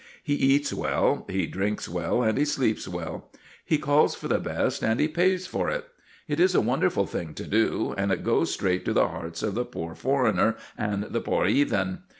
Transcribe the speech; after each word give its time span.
He 0.23 0.33
eats 0.33 0.73
well, 0.73 1.27
he 1.29 1.45
drinks 1.45 1.87
well, 1.87 2.23
and 2.23 2.35
he 2.35 2.43
sleeps 2.43 2.87
well. 2.87 3.29
He 3.63 3.77
calls 3.77 4.15
for 4.15 4.27
the 4.27 4.39
best, 4.39 4.83
and 4.83 4.99
he 4.99 5.07
PAYS 5.07 5.45
for 5.45 5.69
it. 5.69 5.85
It 6.27 6.39
is 6.39 6.55
a 6.55 6.59
wonderful 6.59 7.05
thing 7.05 7.35
to 7.35 7.45
do, 7.45 7.93
and 7.95 8.11
it 8.11 8.23
goes 8.23 8.51
straight 8.51 8.83
to 8.85 8.93
the 8.93 9.09
hearts 9.09 9.43
of 9.43 9.53
the 9.53 9.63
"pore 9.63 9.93
foreigner" 9.93 10.55
and 10.75 11.03
the 11.03 11.21
"pore 11.21 11.45
'eathen." 11.45 11.99